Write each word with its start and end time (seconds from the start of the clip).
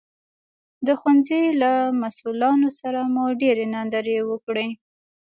د 0.85 0.87
ښوونځي 0.99 1.43
له 1.61 1.71
مسوولانو 2.01 2.69
سره 2.79 2.99
مو 3.13 3.23
ډېرې 3.41 3.65
ناندرۍ 3.73 4.17
وکړې 4.25 4.67